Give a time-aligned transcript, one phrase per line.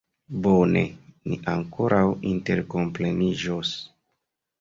[0.45, 0.81] Bone,
[1.33, 2.01] ni ankoraŭ
[2.31, 3.75] interkompreniĝos.